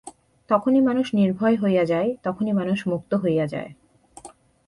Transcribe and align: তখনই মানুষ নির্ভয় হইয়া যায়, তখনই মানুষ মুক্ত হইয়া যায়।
তখনই 0.49 0.81
মানুষ 0.81 1.07
নির্ভয় 1.15 1.55
হইয়া 1.55 1.85
যায়, 1.85 2.09
তখনই 2.23 2.51
মানুষ 2.51 2.79
মুক্ত 2.87 3.11
হইয়া 3.13 3.45
যায়। 3.47 3.71